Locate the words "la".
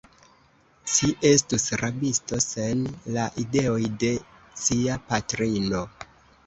3.19-3.27